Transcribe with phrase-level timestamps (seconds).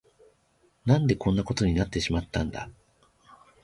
[0.83, 2.71] 何でこんなことになってしまったんだ。